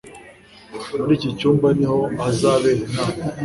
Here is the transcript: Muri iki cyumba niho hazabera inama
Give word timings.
Muri 0.99 1.11
iki 1.17 1.29
cyumba 1.37 1.67
niho 1.77 1.99
hazabera 2.21 2.79
inama 2.87 3.21